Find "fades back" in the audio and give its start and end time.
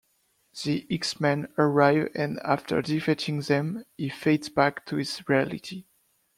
4.09-4.83